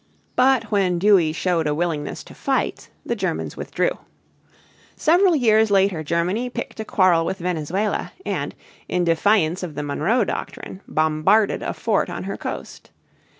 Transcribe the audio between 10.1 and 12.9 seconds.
Doctrine, bombarded a fort on her coast.